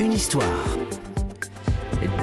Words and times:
une 0.00 0.12
histoire. 0.12 0.78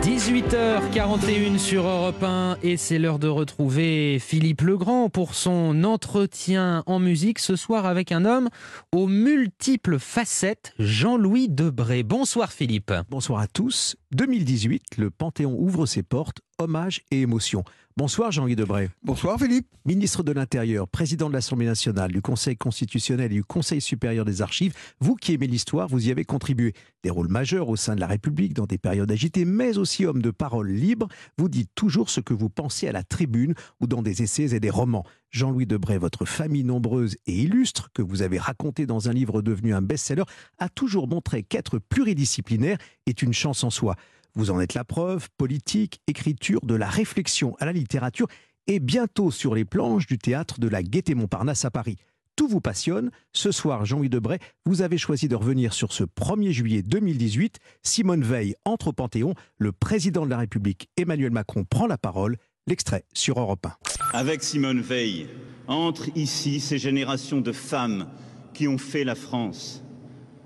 18h41 0.01 1.57
sur 1.57 1.85
Europe 1.85 2.23
1 2.23 2.57
et 2.63 2.77
c'est 2.77 2.99
l'heure 2.99 3.19
de 3.19 3.27
retrouver 3.27 4.20
Philippe 4.20 4.62
Legrand 4.62 5.09
pour 5.09 5.33
son 5.33 5.84
entretien 5.84 6.84
en 6.86 7.00
musique 7.00 7.40
ce 7.40 7.56
soir 7.56 7.86
avec 7.86 8.12
un 8.12 8.24
homme 8.24 8.50
aux 8.94 9.08
multiples 9.08 10.00
facettes, 10.00 10.74
Jean-Louis 10.80 11.50
Debré. 11.50 12.04
Bonsoir 12.04 12.54
Philippe. 12.54 12.94
Bonsoir 13.10 13.42
à 13.42 13.48
tous. 13.48 13.98
2018, 14.12 14.98
le 14.98 15.10
Panthéon 15.10 15.57
ouvre 15.60 15.86
ses 15.86 16.04
portes, 16.04 16.39
hommage 16.58 17.02
et 17.12 17.22
émotion. 17.22 17.64
Bonsoir 17.98 18.32
Jean-Guy 18.32 18.58
Debray. 18.58 18.90
Bonsoir 19.04 19.40
Philippe. 19.40 19.68
Ministre 19.86 20.22
de 20.22 20.34
l'Intérieur, 20.34 20.86
président 20.88 21.30
de 21.30 21.34
l'Assemblée 21.34 21.66
nationale, 21.66 22.12
du 22.12 22.22
Conseil 22.22 22.58
constitutionnel 22.58 23.32
et 23.32 23.36
du 23.36 23.44
Conseil 23.44 23.80
supérieur 23.80 24.26
des 24.26 24.42
archives, 24.42 24.73
vous 25.00 25.16
qui 25.16 25.34
aimez 25.34 25.48
l'histoire, 25.48 25.88
vous 25.88 26.08
y 26.08 26.12
avez 26.12 26.26
contribué. 26.26 26.73
Des 27.04 27.10
rôles 27.10 27.30
majeurs 27.30 27.70
au 27.70 27.78
sein 27.78 27.96
de 27.96 28.02
la 28.02 28.08
République 28.08 28.54
dans 28.54 28.66
des 28.66 28.78
périodes 28.78 29.12
agitées, 29.12 29.46
mais 29.46 29.77
aussi 29.77 30.05
homme 30.05 30.22
de 30.22 30.32
parole 30.32 30.70
libre, 30.70 31.08
vous 31.38 31.48
dites 31.48 31.70
toujours 31.73 32.10
ce 32.10 32.20
que 32.20 32.34
vous 32.34 32.49
pensez 32.49 32.88
à 32.90 32.91
la 32.91 33.04
tribune 33.04 33.54
ou 33.80 33.88
dans 33.88 34.02
des 34.02 34.24
essais 34.24 34.54
et 34.54 34.60
des 34.60 34.70
romans. 34.70 35.05
Jean-Louis 35.32 35.66
Debray, 35.66 35.98
votre 35.98 36.26
famille 36.26 36.66
nombreuse 36.66 37.16
et 37.27 37.34
illustre, 37.34 37.91
que 37.94 38.02
vous 38.02 38.22
avez 38.22 38.40
raconté 38.40 38.85
dans 38.85 39.08
un 39.08 39.13
livre 39.13 39.41
devenu 39.41 39.74
un 39.74 39.82
best-seller, 39.82 40.24
a 40.58 40.68
toujours 40.68 41.08
montré 41.08 41.44
qu'être 41.44 41.80
pluridisciplinaire 41.80 42.77
est 43.05 43.22
une 43.22 43.34
chance 43.34 43.63
en 43.63 43.70
soi. 43.70 43.96
Vous 44.38 44.52
en 44.52 44.59
êtes 44.59 44.73
la 44.73 44.84
preuve, 44.84 45.30
politique, 45.38 46.02
écriture, 46.07 46.59
de 46.66 46.76
la 46.76 46.89
réflexion 46.89 47.55
à 47.59 47.66
la 47.66 47.71
littérature 47.71 48.27
et 48.67 48.81
bientôt 48.81 49.31
sur 49.31 49.55
les 49.55 49.63
planches 49.63 50.07
du 50.07 50.17
théâtre 50.17 50.59
de 50.59 50.67
la 50.67 50.84
Gaîté 50.84 51.16
Montparnasse 51.16 51.63
à 51.63 51.71
Paris. 51.71 51.95
Tout 52.35 52.49
vous 52.49 52.59
passionne. 52.59 53.12
Ce 53.31 53.52
soir, 53.52 53.85
Jean-Louis 53.85 54.09
Debray, 54.09 54.40
vous 54.66 54.81
avez 54.81 54.98
choisi 54.98 55.29
de 55.29 55.38
revenir 55.38 55.73
sur 55.73 55.93
ce 55.93 56.03
1er 56.03 56.52
juillet 56.52 56.81
2018. 56.81 57.59
Simone 57.81 58.23
Veil 58.23 58.55
entre 58.66 58.90
au 58.90 58.91
Panthéon. 58.91 59.35
Le 59.57 59.71
président 59.71 60.26
de 60.26 60.31
la 60.31 60.40
République, 60.40 60.90
Emmanuel 60.98 61.31
Macron, 61.31 61.63
prend 61.63 61.88
la 61.88 61.98
parole. 61.98 62.35
L'extrait 62.67 63.05
sur 63.13 63.40
Europe 63.40 63.67
1. 63.67 64.17
Avec 64.17 64.43
Simone 64.43 64.81
Veil, 64.81 65.29
entrent 65.67 66.09
ici 66.13 66.59
ces 66.59 66.77
générations 66.77 67.39
de 67.39 67.53
femmes 67.53 68.09
qui 68.53 68.67
ont 68.67 68.77
fait 68.77 69.05
la 69.05 69.15
France, 69.15 69.81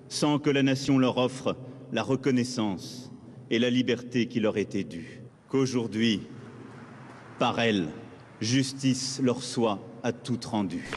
sans 0.10 0.38
que 0.38 0.52
la 0.52 0.62
nation 0.62 1.00
leur 1.00 1.18
offre 1.18 1.58
la 1.92 2.04
reconnaissance 2.04 3.09
et 3.50 3.60
la 3.60 3.70
liberté 3.70 4.28
qui 4.28 4.40
leur 4.40 4.58
était 4.58 4.84
due. 4.84 5.22
Qu'aujourd'hui, 5.48 6.22
par 7.40 7.60
elle, 7.60 7.88
justice 8.42 9.20
leur 9.24 9.44
soit 9.44 9.80
à 10.04 10.12
toute 10.12 10.46
rendue. 10.46 10.88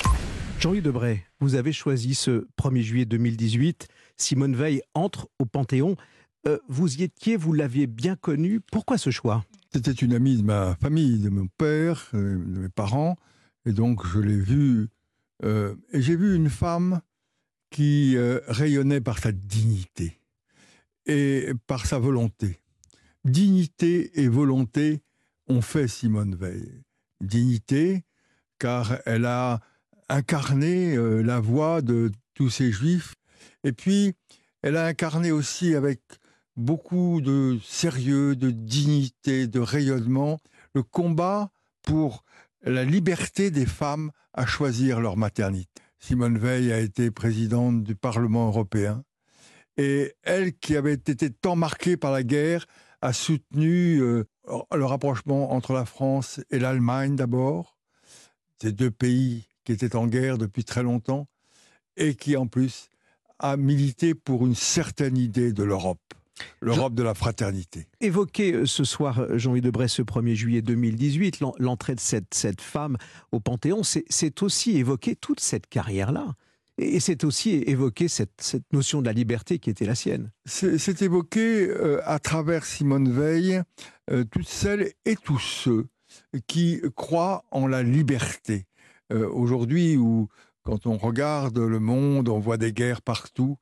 Jean-Louis 0.60 0.82
Debray, 0.82 1.24
vous 1.40 1.54
avez 1.54 1.72
choisi 1.72 2.14
ce 2.14 2.46
1er 2.60 2.82
juillet 2.82 3.04
2018. 3.04 3.88
Simone 4.16 4.54
Veil 4.54 4.82
entre 4.94 5.28
au 5.38 5.44
Panthéon. 5.44 5.96
Euh, 6.46 6.58
vous 6.68 6.96
y 6.96 7.02
étiez, 7.02 7.36
vous 7.36 7.52
l'aviez 7.52 7.86
bien 7.86 8.16
connue. 8.16 8.60
Pourquoi 8.60 8.98
ce 8.98 9.10
choix? 9.10 9.44
C'était 9.72 9.92
une 9.92 10.12
amie 10.12 10.36
de 10.36 10.42
ma 10.42 10.76
famille, 10.76 11.18
de 11.18 11.30
mon 11.30 11.46
père, 11.58 12.10
euh, 12.14 12.36
de 12.36 12.60
mes 12.60 12.68
parents. 12.68 13.16
Et 13.64 13.72
donc, 13.72 14.06
je 14.06 14.20
l'ai 14.20 14.38
vue. 14.38 14.88
Euh, 15.44 15.74
et 15.92 16.02
j'ai 16.02 16.16
vu 16.16 16.36
une 16.36 16.50
femme 16.50 17.00
qui 17.70 18.16
rayonnait 18.48 19.00
par 19.00 19.18
sa 19.18 19.32
dignité 19.32 20.20
et 21.06 21.52
par 21.66 21.86
sa 21.86 21.98
volonté. 21.98 22.60
Dignité 23.24 24.20
et 24.20 24.28
volonté 24.28 25.02
ont 25.48 25.62
fait 25.62 25.88
Simone 25.88 26.34
Veil. 26.34 26.82
Dignité, 27.20 28.04
car 28.58 28.98
elle 29.06 29.26
a 29.26 29.60
incarné 30.08 30.96
euh, 30.96 31.22
la 31.22 31.40
voix 31.40 31.82
de 31.82 32.10
tous 32.34 32.50
ces 32.50 32.72
juifs, 32.72 33.14
et 33.64 33.72
puis 33.72 34.14
elle 34.62 34.76
a 34.76 34.86
incarné 34.86 35.30
aussi 35.30 35.74
avec 35.74 36.00
beaucoup 36.56 37.20
de 37.20 37.58
sérieux, 37.62 38.36
de 38.36 38.50
dignité, 38.50 39.46
de 39.46 39.60
rayonnement, 39.60 40.38
le 40.74 40.82
combat 40.82 41.50
pour 41.82 42.24
la 42.62 42.84
liberté 42.84 43.50
des 43.50 43.66
femmes 43.66 44.10
à 44.32 44.46
choisir 44.46 45.00
leur 45.00 45.16
maternité. 45.16 45.82
Simone 45.98 46.38
Veil 46.38 46.72
a 46.72 46.80
été 46.80 47.10
présidente 47.10 47.82
du 47.82 47.94
Parlement 47.94 48.48
européen. 48.48 49.04
Et 49.76 50.14
elle, 50.22 50.54
qui 50.54 50.76
avait 50.76 50.94
été 50.94 51.30
tant 51.30 51.56
marquée 51.56 51.96
par 51.96 52.12
la 52.12 52.22
guerre, 52.22 52.66
a 53.00 53.12
soutenu 53.12 54.00
euh, 54.00 54.24
le 54.74 54.84
rapprochement 54.84 55.52
entre 55.52 55.72
la 55.72 55.84
France 55.84 56.40
et 56.50 56.58
l'Allemagne 56.58 57.16
d'abord, 57.16 57.76
ces 58.60 58.72
deux 58.72 58.90
pays 58.90 59.48
qui 59.64 59.72
étaient 59.72 59.96
en 59.96 60.06
guerre 60.06 60.38
depuis 60.38 60.64
très 60.64 60.82
longtemps, 60.82 61.28
et 61.96 62.14
qui 62.14 62.36
en 62.36 62.46
plus 62.46 62.88
a 63.38 63.56
milité 63.56 64.14
pour 64.14 64.46
une 64.46 64.54
certaine 64.54 65.16
idée 65.16 65.52
de 65.52 65.62
l'Europe. 65.62 66.00
L'Europe 66.60 66.94
de 66.94 67.02
la 67.02 67.14
fraternité. 67.14 67.86
Évoquer 68.00 68.52
euh, 68.52 68.66
ce 68.66 68.84
soir, 68.84 69.38
Jean-Louis 69.38 69.60
Debray, 69.60 69.88
ce 69.88 70.02
1er 70.02 70.34
juillet 70.34 70.62
2018, 70.62 71.40
l'entrée 71.58 71.94
de 71.94 72.00
cette, 72.00 72.34
cette 72.34 72.60
femme 72.60 72.96
au 73.32 73.40
Panthéon, 73.40 73.82
c'est 73.82 74.42
aussi 74.42 74.76
évoquer 74.78 75.14
toute 75.14 75.40
cette 75.40 75.66
carrière-là. 75.66 76.34
Et 76.78 77.00
c'est 77.00 77.24
aussi 77.24 77.62
évoquer 77.66 78.08
cette, 78.08 78.62
notion 78.72 79.02
de 79.02 79.06
la 79.06 79.12
liberté 79.12 79.58
qui 79.58 79.70
était 79.70 79.84
la 79.84 79.94
sienne. 79.94 80.30
C'est 80.46 81.02
évoqué 81.02 81.68
euh, 81.68 82.00
à 82.04 82.18
travers 82.18 82.64
Simone 82.64 83.12
Veil 83.12 83.62
euh, 84.10 84.24
toutes 84.24 84.48
celles 84.48 84.92
et 85.04 85.16
tous 85.16 85.38
ceux 85.38 85.86
qui 86.46 86.80
croient 86.96 87.44
en 87.50 87.66
la 87.66 87.82
liberté. 87.82 88.66
Euh, 89.12 89.28
aujourd'hui, 89.28 89.96
où 89.96 90.28
quand 90.62 90.86
on 90.86 90.96
regarde 90.96 91.58
le 91.58 91.80
monde, 91.80 92.28
on 92.28 92.38
voit 92.38 92.56
des 92.56 92.72
guerres 92.72 93.02
partout, 93.02 93.58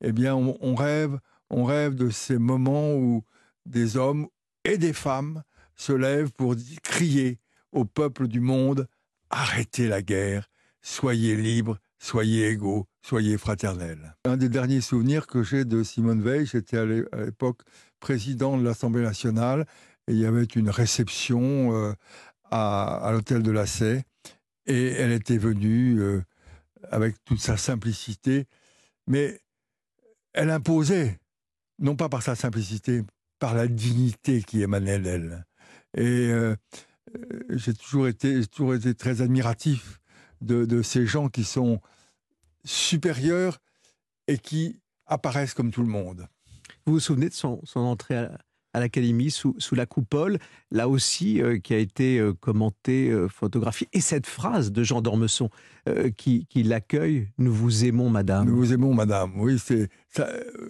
eh 0.00 0.12
bien, 0.12 0.34
on, 0.34 0.74
rêve, 0.74 1.18
on 1.50 1.64
rêve 1.64 1.94
de 1.94 2.10
ces 2.10 2.38
moments 2.38 2.94
où 2.94 3.24
des 3.66 3.96
hommes 3.96 4.28
et 4.64 4.78
des 4.78 4.92
femmes 4.92 5.42
se 5.76 5.92
lèvent 5.92 6.32
pour 6.32 6.54
crier 6.82 7.38
au 7.72 7.84
peuple 7.84 8.28
du 8.28 8.40
monde 8.40 8.86
arrêtez 9.34 9.88
la 9.88 10.02
guerre, 10.02 10.48
soyez 10.80 11.36
libres, 11.36 11.78
soyez 12.04 12.48
égaux, 12.48 12.86
soyez 13.02 13.38
fraternels. 13.38 14.14
Un 14.26 14.36
des 14.36 14.50
derniers 14.50 14.82
souvenirs 14.82 15.26
que 15.26 15.42
j'ai 15.42 15.64
de 15.64 15.82
Simone 15.82 16.20
Veil, 16.20 16.44
j'étais 16.44 16.76
à 16.76 16.84
l'époque 16.84 17.62
président 17.98 18.58
de 18.58 18.62
l'Assemblée 18.62 19.02
nationale 19.02 19.66
et 20.06 20.12
il 20.12 20.18
y 20.18 20.26
avait 20.26 20.44
une 20.44 20.68
réception 20.68 21.74
euh, 21.74 21.94
à, 22.50 23.08
l'hôtel 23.10 23.42
de 23.42 23.50
la 23.50 23.64
Sey 23.64 24.02
et 24.66 24.88
elle 24.88 25.12
était 25.12 25.38
venue 25.38 25.98
euh, 25.98 26.22
avec 26.90 27.16
toute 27.24 27.40
sa 27.40 27.56
simplicité, 27.56 28.44
mais 29.06 29.40
elle 30.34 30.50
imposait, 30.50 31.18
non 31.78 31.96
pas 31.96 32.10
par 32.10 32.22
sa 32.22 32.34
simplicité, 32.34 33.02
par 33.38 33.54
la 33.54 33.66
dignité 33.66 34.42
qui 34.42 34.60
émanait 34.60 34.98
d'elle. 34.98 35.46
Et 35.96 36.28
euh, 36.30 36.54
j'ai 37.48 37.72
toujours 37.72 38.08
été, 38.08 38.46
toujours 38.46 38.74
été 38.74 38.94
très 38.94 39.22
admiratif 39.22 40.00
de, 40.44 40.64
de, 40.64 40.82
ces 40.82 41.06
gens 41.06 41.28
qui 41.28 41.44
sont 41.44 41.80
supérieurs 42.64 43.58
et 44.26 44.38
qui 44.38 44.80
apparaissent 45.06 45.54
comme 45.54 45.70
tout 45.70 45.82
le 45.82 45.88
monde. 45.88 46.28
Vous 46.86 46.94
vous 46.94 47.00
souvenez 47.00 47.28
de 47.28 47.34
son, 47.34 47.60
entrée 47.74 48.16
à, 48.16 48.80
l'Académie 48.80 49.30
sous, 49.30 49.56
la 49.72 49.86
coupole, 49.86 50.38
là 50.70 50.88
aussi 50.88 51.40
euh, 51.40 51.58
qui 51.58 51.74
a 51.74 51.78
été 51.78 52.18
euh, 52.18 52.32
commentée, 52.32 53.10
euh, 53.10 53.28
photographiée, 53.28 53.88
et 53.92 54.00
cette 54.00 54.26
phrase 54.26 54.72
de 54.72 54.82
Jean 54.82 55.00
d'Ormesson 55.00 55.50
qui, 56.16 56.46
qui 56.46 56.62
l'accueille 56.62 57.28
Nous 57.36 57.52
vous 57.52 57.84
aimons, 57.84 58.08
madame. 58.08 58.46
Nous 58.46 58.56
vous 58.56 58.72
aimons, 58.72 58.94
madame. 58.94 59.38
Oui, 59.38 59.58
c'est 59.58 59.90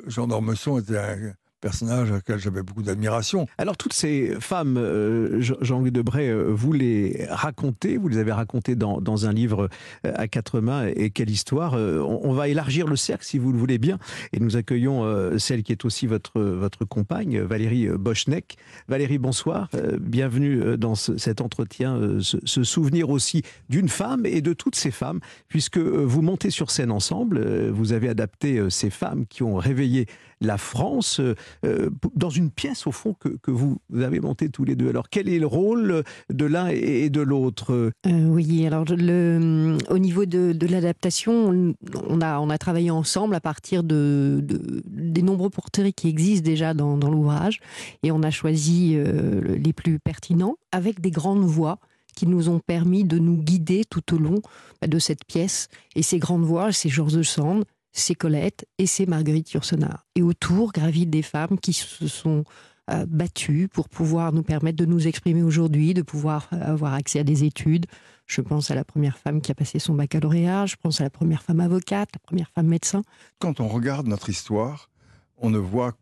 Jean 0.06 0.27
d'Ormesson 0.27 0.79
était 0.79 0.99
un, 0.99 1.35
personnage 1.65 2.11
auquel 2.11 2.39
j'avais 2.39 2.63
beaucoup 2.63 2.83
d'admiration. 2.83 3.47
Alors 3.57 3.79
toutes 3.79 3.95
ces 3.95 4.37
femmes, 4.39 4.77
euh, 4.77 5.41
Jean-Louis 5.41 5.93
Debray, 5.93 6.29
euh, 6.29 6.51
vous 6.51 6.75
les 6.75 7.27
racontez, 7.31 7.97
vous 7.97 8.09
les 8.09 8.19
avez 8.19 8.33
racontées 8.33 8.77
dans, 8.77 9.01
dans 9.01 9.25
un 9.25 9.33
livre 9.33 9.71
euh, 10.05 10.13
à 10.15 10.29
quatre 10.29 10.61
mains, 10.61 10.89
et 10.95 11.09
quelle 11.09 11.31
histoire. 11.31 11.73
On, 11.73 12.35
va 12.35 12.49
élargir 12.49 12.87
le 12.87 12.97
cercle 12.97 13.25
si 13.25 13.39
vous 13.39 13.51
le 13.51 13.59
voulez 13.59 13.79
bien, 13.79 13.99
et 14.33 14.41
nous 14.41 14.57
accueillons 14.57 15.39
celle 15.39 15.63
qui 15.63 15.73
est 15.73 15.85
aussi 15.85 16.07
votre, 16.07 16.41
votre 16.41 16.85
compagne, 16.85 17.41
Valérie 17.41 17.88
Boschneck. 17.88 18.56
Valérie, 18.88 19.19
bonsoir, 19.19 19.71
bienvenue 20.00 20.77
dans 20.77 20.94
cet 20.97 21.41
entretien, 21.41 22.19
ce, 22.21 22.65
souvenir 22.65 23.11
aussi 23.11 23.43
d'une 23.69 23.88
femme 23.88 24.27
et 24.27 24.43
de 24.43 24.53
toutes 24.53 24.75
ces 24.75 24.91
femmes, 24.91 25.21
puisque 25.49 25.79
vous 25.79 26.23
montez 26.23 26.50
sur 26.50 26.71
scène 26.71 26.91
ensemble, 26.91 27.71
vous 27.71 27.93
avez 27.93 28.09
adapté 28.09 28.61
ces 28.69 28.91
femmes 28.91 29.27
qui 29.27 29.43
ont 29.43 29.55
réveillé 29.55 30.06
la 30.44 30.58
France 30.58 31.20
euh, 31.64 31.91
dans 32.14 32.31
une 32.31 32.50
pièce, 32.50 32.87
au 32.87 32.93
fond, 32.93 33.14
que, 33.14 33.50
vous 33.50 33.79
avez 33.94 34.20
montée 34.20 34.49
tous 34.49 34.64
les 34.64 34.76
deux. 34.76 34.88
Alors, 34.88 35.08
quel 35.08 35.29
est 35.29 35.38
le 35.38 35.46
rôle 35.46 36.02
de 36.31 36.44
l'un 36.44 36.69
et 36.69 37.11
de 37.11 37.20
l'autre? 37.20 37.73
Euh, 38.06 38.26
Oui, 38.29 38.67
alors 38.67 38.85
au 38.91 39.99
niveau 39.99 40.26
de, 40.26 40.67
l'adaptation, 40.67 41.75
on 42.08 42.20
a, 42.20 42.58
travaillé 42.58 42.91
ensemble 42.91 43.35
à 43.35 43.41
partir 43.41 43.82
de, 43.82 44.44
des 44.87 45.23
nombreux 45.23 45.50
portraits 45.50 45.94
qui 45.94 46.08
existent 46.08 46.44
déjà 46.44 46.75
dans, 46.75 46.97
l'ouvrage, 46.97 47.61
et 48.02 48.11
on 48.12 48.23
a 48.23 48.31
choisi 48.31 48.94
euh, 48.94 49.56
les 49.56 49.73
plus 49.73 49.99
pertinents 49.99 50.56
avec 50.73 51.00
des 51.00 51.11
grandes 51.11 51.44
voix 51.44 51.79
qui 52.14 52.26
nous 52.26 52.49
ont 52.49 52.61
permis 52.61 53.05
de 53.05 53.19
nous 53.19 53.37
guider 53.37 53.85
tout 53.88 54.14
au 54.14 54.19
long 54.19 54.40
bah, 54.81 54.87
de 54.87 54.99
cette 54.99 55.25
pièce. 55.25 55.69
Et 55.97 56.02
ces 56.02 56.19
grandes 56.19 56.44
voix, 56.44 56.73
c'est 56.73 56.88
Georges 56.88 57.23
Sand, 57.23 57.64
c'est 57.94 58.14
Colette 58.14 58.67
et 58.79 58.87
c'est 58.87 59.06
Marguerite 59.06 59.52
Yourcenar. 59.52 60.05
Et 60.17 60.23
autour 60.23 60.73
gravitent 60.73 61.11
des 61.11 61.23
femmes 61.23 61.58
qui 61.58 61.73
se 61.73 62.08
sont 62.08 62.44
euh, 62.91 63.06
battues 63.08 63.69
pour 63.69 63.88
pouvoir 63.88 64.32
nous 64.32 64.43
permettre 64.43 64.76
de 64.76 64.85
nous 64.85 65.06
exprimer 65.06 65.43
aujourd'hui, 65.43 65.94
de 65.94 66.02
pouvoir 66.02 66.49
euh, 66.52 66.61
avoir 66.61 66.93
accès 66.93 67.20
à 67.20 67.25
des 67.25 67.44
études. 67.44 67.87
Je 68.26 68.41
pense 68.41 68.70
à 68.70 68.75
la 68.75 68.85
première 68.85 69.17
femme 69.17 69.41
qui 69.41 69.52
a 69.52 69.55
passé 69.55 69.79
son 69.79 69.94
baccalauréat, 69.94 70.67
je 70.67 70.76
pense 70.76 71.00
à 71.00 71.05
la 71.05 71.11
première 71.11 71.43
femme 71.43 71.61
avocate, 71.61 72.11
la 72.12 72.19
première 72.19 72.50
femme 72.50 72.67
médecin. 72.67 73.02
Quand 73.38 73.61
on 73.61 73.69
regarde 73.69 74.08
notre 74.08 74.29
histoire, 74.29 74.90
on 75.37 75.50
ne 75.50 75.58
voit 75.58 75.94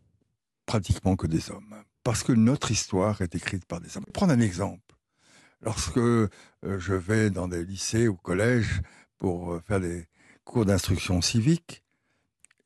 pratiquement 0.65 1.15
que 1.15 1.27
des 1.27 1.51
hommes. 1.51 1.75
Parce 2.03 2.23
que 2.23 2.33
notre 2.33 2.71
histoire 2.71 3.21
est 3.21 3.35
écrite 3.35 3.65
par 3.65 3.79
des 3.79 3.95
hommes. 3.95 4.05
Prendre 4.11 4.33
un 4.33 4.39
exemple. 4.41 4.95
Lorsque 5.61 5.97
euh, 5.97 6.27
je 6.63 6.93
vais 6.93 7.29
dans 7.29 7.47
des 7.47 7.63
lycées 7.63 8.07
ou 8.07 8.15
collèges 8.15 8.81
pour 9.17 9.61
faire 9.65 9.79
des 9.79 10.07
cours 10.43 10.65
d'instruction 10.65 11.21
civique, 11.21 11.83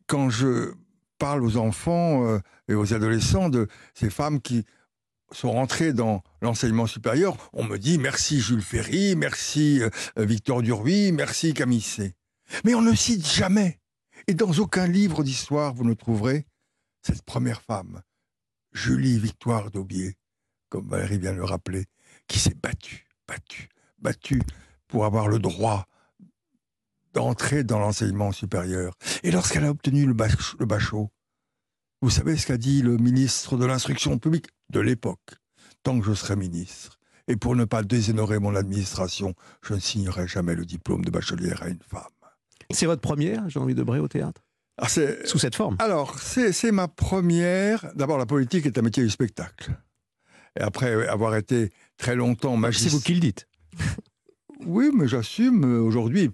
quand 0.07 0.29
je 0.29 0.73
parle 1.17 1.43
aux 1.43 1.57
enfants 1.57 2.25
euh, 2.25 2.39
et 2.67 2.73
aux 2.73 2.93
adolescents 2.93 3.49
de 3.49 3.67
ces 3.93 4.09
femmes 4.09 4.41
qui 4.41 4.65
sont 5.31 5.51
rentrées 5.51 5.93
dans 5.93 6.23
l'enseignement 6.41 6.87
supérieur, 6.87 7.49
on 7.53 7.63
me 7.63 7.77
dit 7.77 7.97
merci 7.97 8.39
Jules 8.39 8.61
Ferry, 8.61 9.15
merci 9.15 9.81
euh, 9.81 9.89
Victor 10.17 10.61
Duruy, 10.61 11.11
merci 11.11 11.53
Camille 11.53 11.81
C. 11.81 12.13
Mais 12.63 12.75
on 12.75 12.81
ne 12.81 12.95
cite 12.95 13.27
jamais, 13.27 13.79
et 14.27 14.33
dans 14.33 14.51
aucun 14.53 14.87
livre 14.87 15.23
d'histoire 15.23 15.73
vous 15.73 15.83
ne 15.83 15.93
trouverez 15.93 16.45
cette 17.01 17.23
première 17.23 17.61
femme, 17.61 18.01
Julie 18.71 19.19
Victoire 19.19 19.71
d'Aubier, 19.71 20.15
comme 20.69 20.87
Valérie 20.87 21.19
vient 21.19 21.33
de 21.33 21.37
le 21.37 21.45
rappeler, 21.45 21.85
qui 22.27 22.39
s'est 22.39 22.55
battue, 22.55 23.07
battue, 23.27 23.69
battue 23.99 24.41
pour 24.87 25.05
avoir 25.05 25.27
le 25.27 25.39
droit 25.39 25.87
d'entrer 27.17 27.63
dans 27.63 27.79
l'enseignement 27.79 28.31
supérieur. 28.31 28.93
Et 29.23 29.31
lorsqu'elle 29.31 29.65
a 29.65 29.71
obtenu 29.71 30.05
le, 30.05 30.13
bachot, 30.13 31.09
vous 32.03 32.09
savez 32.11 32.37
ce 32.37 32.45
qu'a 32.45 32.57
dit 32.57 32.83
le 32.83 32.97
ministre 32.97 33.57
de 33.57 33.65
l'Instruction 33.65 34.19
publique 34.19 34.49
de 34.69 34.79
l'époque 34.79 35.39
Tant 35.81 35.99
que 35.99 36.05
je 36.05 36.13
serai 36.13 36.35
ministre, 36.35 36.99
et 37.27 37.35
pour 37.35 37.55
ne 37.55 37.65
pas 37.65 37.81
déshonorer 37.81 38.37
mon 38.37 38.55
administration, 38.55 39.33
je 39.63 39.73
ne 39.73 39.79
signerai 39.79 40.27
jamais 40.27 40.53
le 40.53 40.63
diplôme 40.63 41.03
de 41.05 41.09
bachelière 41.09 41.63
à 41.63 41.69
une 41.69 41.79
femme. 41.81 42.03
C'est 42.69 42.85
votre 42.85 43.01
première, 43.01 43.49
Jean-Louis 43.49 43.73
Debré, 43.73 43.99
au 43.99 44.07
théâtre? 44.07 44.43
Ah, 44.77 44.87
Sous 44.87 45.39
cette 45.39 45.55
forme? 45.55 45.77
Alors, 45.79 46.19
c'est 46.19 46.71
ma 46.71 46.87
première. 46.87 47.91
D'abord, 47.95 48.19
la 48.19 48.27
politique 48.27 48.67
est 48.67 48.77
un 48.77 48.83
métier 48.83 49.03
du 49.03 49.09
spectacle. 49.09 49.71
Et 50.59 50.61
après 50.61 51.07
avoir 51.07 51.35
été 51.35 51.71
très 51.97 52.15
longtemps 52.15 52.57
magistrat. 52.57 52.89
C'est 52.89 52.95
vous 52.95 53.01
qui 53.01 53.15
le 53.15 53.21
dites. 53.21 53.47
Oui, 54.65 54.91
mais 54.93 55.07
j'assume 55.07 55.63
aujourd'hui 55.63 56.31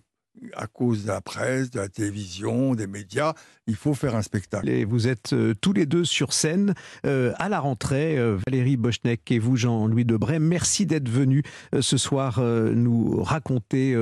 à 0.55 0.67
cause 0.67 1.03
de 1.03 1.07
la 1.07 1.21
presse, 1.21 1.71
de 1.71 1.79
la 1.79 1.89
télévision, 1.89 2.75
des 2.75 2.87
médias, 2.87 3.33
il 3.67 3.75
faut 3.75 3.93
faire 3.93 4.15
un 4.15 4.21
spectacle. 4.21 4.67
Et 4.69 4.83
vous 4.83 5.07
êtes 5.07 5.33
euh, 5.33 5.53
tous 5.59 5.73
les 5.73 5.85
deux 5.85 6.03
sur 6.03 6.33
scène 6.33 6.73
euh, 7.05 7.31
à 7.37 7.47
la 7.47 7.59
rentrée, 7.59 8.17
euh, 8.17 8.37
Valérie 8.45 8.75
Bochnek 8.75 9.31
et 9.31 9.39
vous, 9.39 9.55
Jean-Louis 9.55 10.05
Debray. 10.05 10.39
Merci 10.39 10.85
d'être 10.85 11.09
venus 11.09 11.43
ce 11.79 11.97
soir 11.97 12.41
nous 12.41 13.21
raconter 13.23 13.95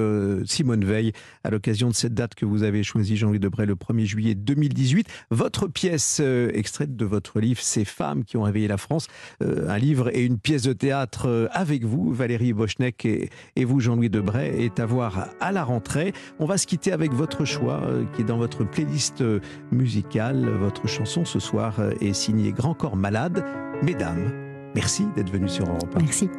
Simone 0.46 0.86
Veil 0.86 1.12
à 1.44 1.50
l'occasion 1.50 1.90
de 1.90 1.94
cette 1.94 2.14
date 2.14 2.36
que 2.36 2.46
vous 2.46 2.64
avez 2.64 2.84
choisie, 2.84 3.18
Jean-Louis 3.18 3.40
Debray, 3.40 3.66
le 3.66 3.76
1er 3.76 4.06
juillet 4.06 4.36
2018. 4.36 5.08
Votre 5.30 5.68
pièce 5.68 6.22
extraite 6.54 6.96
de 6.96 7.06
votre 7.06 7.40
livre 7.40 7.62
Ces 7.62 7.86
femmes 7.86 8.24
qui 8.24 8.38
ont 8.38 8.44
réveillé 8.44 8.68
la 8.68 8.78
France, 8.78 9.08
un 9.42 9.78
livre 9.78 10.16
et 10.16 10.26
une 10.26 10.40
pièce 10.40 10.64
de 10.64 10.74
théâtre 10.74 11.50
avec 11.52 11.84
vous, 11.84 12.14
Valérie 12.14 12.54
Bochnek 12.54 13.06
et, 13.06 13.30
et 13.56 13.66
vous, 13.66 13.80
Jean-Louis 13.80 14.10
Debray, 14.10 14.64
est 14.64 14.80
à 14.80 14.86
voir 14.86 15.30
à 15.40 15.52
la 15.52 15.64
rentrée. 15.64 16.14
On 16.40 16.46
va 16.46 16.58
se 16.58 16.68
quitter 16.68 16.92
avec 16.92 17.14
votre 17.14 17.46
choix 17.46 17.82
euh, 17.84 18.04
qui 18.14 18.22
est 18.22 18.26
dans 18.26 18.38
votre 18.38 18.64
playlist 18.64 19.22
euh, 19.22 19.40
musicale. 19.72 20.50
Votre 20.50 20.88
chanson 20.88 21.26
ce 21.26 21.40
soir 21.40 21.76
euh, 21.80 21.92
est 22.02 22.14
signée 22.14 22.52
Grand 22.52 22.74
Corps 22.74 22.96
Malade. 22.96 23.44
Mesdames, 23.84 24.32
merci 24.76 25.06
d'être 25.16 25.32
venues 25.32 25.50
sur 25.50 25.68
Europe 25.68 25.96
1. 25.96 26.00
Merci. 26.00 26.30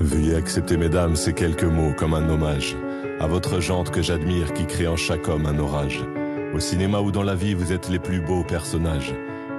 Veuillez 0.00 0.34
accepter, 0.34 0.76
mesdames, 0.76 1.16
ces 1.16 1.32
quelques 1.32 1.64
mots 1.64 1.92
comme 1.96 2.14
un 2.14 2.28
hommage 2.28 2.76
à 3.20 3.26
votre 3.26 3.60
jante 3.60 3.90
que 3.90 4.02
j'admire 4.02 4.52
qui 4.52 4.66
crée 4.66 4.88
en 4.88 4.96
chaque 4.96 5.28
homme 5.28 5.46
un 5.46 5.58
orage. 5.58 6.04
Au 6.54 6.60
cinéma 6.60 7.00
ou 7.00 7.12
dans 7.12 7.22
la 7.22 7.34
vie, 7.34 7.54
vous 7.54 7.72
êtes 7.72 7.88
les 7.88 7.98
plus 7.98 8.20
beaux 8.20 8.44
personnages. 8.44 9.14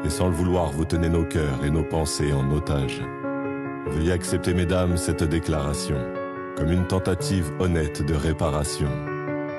Et 0.05 0.09
sans 0.09 0.27
le 0.27 0.33
vouloir, 0.33 0.71
vous 0.71 0.85
tenez 0.85 1.09
nos 1.09 1.23
cœurs 1.23 1.63
et 1.63 1.69
nos 1.69 1.83
pensées 1.83 2.33
en 2.33 2.51
otage. 2.51 3.01
Veuillez 3.87 4.11
accepter, 4.11 4.53
mesdames, 4.53 4.97
cette 4.97 5.23
déclaration 5.23 5.97
comme 6.57 6.71
une 6.71 6.85
tentative 6.85 7.51
honnête 7.59 8.05
de 8.05 8.13
réparation 8.13 8.89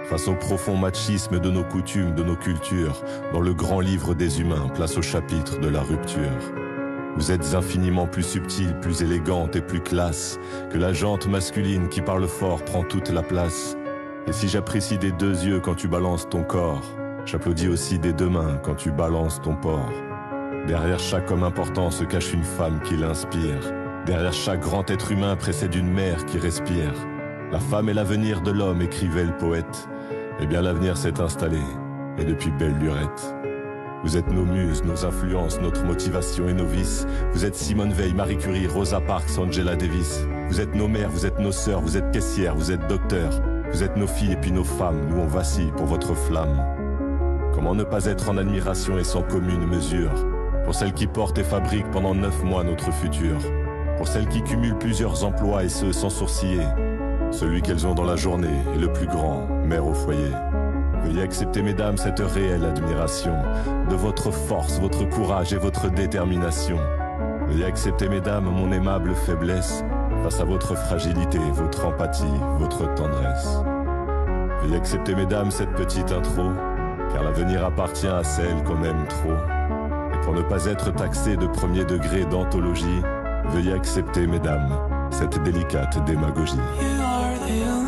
face 0.05 0.29
au 0.29 0.35
profond 0.35 0.77
machisme 0.77 1.41
de 1.41 1.51
nos 1.51 1.65
coutumes, 1.65 2.15
de 2.15 2.23
nos 2.23 2.37
cultures, 2.37 3.03
dans 3.33 3.41
le 3.41 3.55
grand 3.55 3.81
livre 3.81 4.15
des 4.15 4.41
humains, 4.41 4.69
place 4.75 4.97
au 4.97 5.03
chapitre 5.03 5.59
de 5.61 5.69
la 5.69 5.81
rupture. 5.81 6.55
Vous 7.17 7.31
êtes 7.31 7.55
infiniment 7.55 8.07
plus 8.07 8.25
subtile, 8.25 8.77
plus 8.81 9.03
élégante 9.03 9.55
et 9.57 9.61
plus 9.61 9.81
classe 9.81 10.39
que 10.71 10.79
la 10.79 10.93
jante 10.93 11.29
masculine 11.29 11.89
qui 11.89 12.01
parle 12.01 12.27
fort 12.27 12.65
prend 12.65 12.83
toute 12.83 13.09
la 13.09 13.23
place. 13.23 13.77
Et 14.27 14.33
si 14.33 14.49
j'apprécie 14.49 14.99
des 14.99 15.13
deux 15.13 15.45
yeux 15.45 15.61
quand 15.61 15.75
tu 15.75 15.87
balances 15.87 16.29
ton 16.29 16.43
corps, 16.43 16.83
j'applaudis 17.25 17.69
aussi 17.69 17.99
des 17.99 18.13
deux 18.13 18.29
mains 18.29 18.59
quand 18.63 18.75
tu 18.75 18.91
balances 18.91 19.41
ton 19.43 19.55
porc. 19.55 19.93
Derrière 20.67 20.99
chaque 20.99 21.31
homme 21.31 21.45
important 21.45 21.91
se 21.91 22.05
cache 22.05 22.33
une 22.33 22.43
femme 22.43 22.81
qui 22.83 22.97
l'inspire. 22.97 23.73
Derrière 24.07 24.33
chaque 24.33 24.61
grand 24.61 24.91
être 24.91 25.13
humain 25.13 25.37
précède 25.37 25.75
une 25.75 25.93
mère 25.93 26.25
qui 26.27 26.39
respire. 26.39 26.93
La 27.53 27.61
femme 27.61 27.89
est 27.89 27.95
l'avenir 27.95 28.41
de 28.41 28.51
l'homme, 28.51 28.83
écrivait 28.83 29.25
le 29.25 29.37
poète. 29.37 29.89
Eh 30.41 30.47
bien 30.47 30.63
l'avenir 30.63 30.97
s'est 30.97 31.21
installé, 31.21 31.61
et 32.19 32.25
depuis 32.25 32.51
belle 32.51 32.77
lurette. 32.79 33.35
Vous 34.03 34.17
êtes 34.17 34.31
nos 34.33 34.45
muses, 34.45 34.85
nos 34.85 35.07
influences, 35.07 35.61
notre 35.61 35.85
motivation 35.85 36.49
et 36.49 36.53
nos 36.53 36.67
vices. 36.67 37.07
Vous 37.33 37.45
êtes 37.45 37.55
Simone 37.55 37.93
Veil, 37.93 38.13
Marie 38.13 38.37
Curie, 38.37 38.67
Rosa 38.67 39.01
Parks, 39.01 39.39
Angela 39.39 39.77
Davis. 39.77 40.27
Vous 40.49 40.61
êtes 40.61 40.75
nos 40.75 40.89
mères, 40.89 41.09
vous 41.09 41.25
êtes 41.25 41.39
nos 41.39 41.53
sœurs, 41.53 41.81
vous 41.81 41.97
êtes 41.97 42.11
caissières, 42.11 42.57
vous 42.57 42.73
êtes 42.73 42.87
docteurs. 42.89 43.41
Vous 43.73 43.83
êtes 43.83 43.97
nos 43.97 44.09
filles 44.09 44.33
et 44.33 44.37
puis 44.37 44.53
nos 44.53 44.65
femmes, 44.65 45.09
nous 45.09 45.19
on 45.19 45.27
vacille 45.27 45.73
pour 45.77 45.87
votre 45.87 46.15
flamme. 46.15 46.63
Comment 47.55 47.75
ne 47.75 47.85
pas 47.85 48.05
être 48.07 48.29
en 48.29 48.37
admiration 48.37 48.99
et 48.99 49.05
sans 49.05 49.23
commune 49.23 49.67
mesure? 49.67 50.13
Pour 50.65 50.75
celles 50.75 50.93
qui 50.93 51.07
portent 51.07 51.39
et 51.39 51.45
fabriquent 51.45 51.91
pendant 51.91 52.15
neuf 52.15 52.43
mois 52.43 52.65
notre 52.65 52.93
futur, 52.93 53.39
pour 53.97 54.09
celles 54.09 54.29
qui 54.29 54.43
cumulent 54.43 54.79
plusieurs 54.79 55.25
emplois 55.25 55.65
et 55.65 55.69
ce 55.69 55.93
sans 55.93 56.11
sourciller, 56.11 56.67
celui 57.35 57.63
qu'elles 57.63 57.87
ont 57.87 57.95
dans 57.95 58.05
la 58.05 58.17
journée 58.17 58.63
est 58.75 58.79
le 58.79 58.93
plus 58.93 59.07
grand, 59.07 59.47
mère 59.65 59.87
au 59.87 59.93
foyer. 59.93 60.31
Veuillez 61.03 61.23
accepter, 61.23 61.63
mesdames, 61.63 61.97
cette 61.97 62.21
réelle 62.21 62.65
admiration 62.65 63.35
de 63.91 63.97
votre 63.97 64.31
force, 64.31 64.79
votre 64.81 65.05
courage 65.09 65.53
et 65.53 65.59
votre 65.59 65.91
détermination. 65.91 66.79
Veuillez 67.49 67.65
accepter, 67.65 68.09
mesdames, 68.09 68.45
mon 68.45 68.71
aimable 68.73 69.15
faiblesse 69.15 69.85
face 70.23 70.41
à 70.41 70.45
votre 70.45 70.77
fragilité, 70.77 71.39
votre 71.53 71.87
empathie, 71.87 72.25
votre 72.59 72.95
tendresse. 72.95 73.59
Veuillez 74.63 74.77
accepter, 74.77 75.15
mesdames, 75.15 75.51
cette 75.51 75.73
petite 75.73 76.13
intro, 76.13 76.53
car 77.13 77.25
l'avenir 77.25 77.65
appartient 77.65 78.07
à 78.07 78.23
celle 78.23 78.63
qu'on 78.63 78.83
aime 78.85 79.07
trop. 79.09 79.35
Et 80.15 80.25
pour 80.25 80.35
ne 80.35 80.43
pas 80.43 80.65
être 80.67 80.95
taxé 80.95 81.37
de 81.37 81.47
premier 81.49 81.85
degré 81.85 82.25
d'anthologie, 82.25 83.03
veuillez 83.49 83.73
accepter, 83.73 84.27
mesdames, 84.27 84.71
cette 85.11 85.43
délicate 85.43 86.03
démagogie. 86.07 86.61
You. 87.47 87.84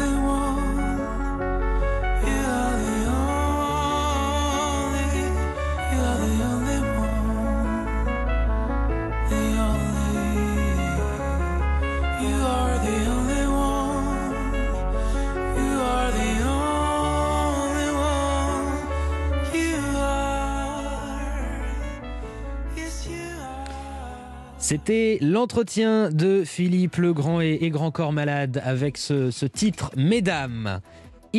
C'était 24.69 25.19
l'entretien 25.21 26.11
de 26.11 26.43
Philippe 26.43 26.97
Legrand 26.97 27.41
et, 27.41 27.57
et 27.61 27.71
Grand 27.71 27.93
Corps 27.93 28.13
Malade 28.13 28.61
avec 28.65 28.99
ce, 28.99 29.31
ce 29.31 29.47
titre 29.47 29.93
Mesdames. 29.97 30.81